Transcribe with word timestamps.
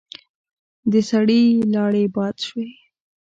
د 0.91 0.93
سړي 1.09 1.43
لاړې 1.73 2.03
باد 2.15 2.35
شوې. 2.47 2.69